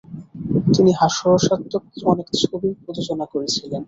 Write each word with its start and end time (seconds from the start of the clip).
তিনি 0.73 0.91
হাস্যরসাত্মক 0.99 1.83
অনেক 2.11 2.27
ছবির 2.41 2.73
প্রযোজনা 2.83 3.25
করেছিলেন। 3.33 3.79